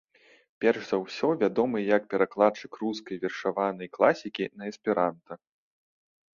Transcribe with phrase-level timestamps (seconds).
[0.63, 5.33] Перш за ўсё вядомы як перакладчык рускай вершаванай класікі на эсперанта.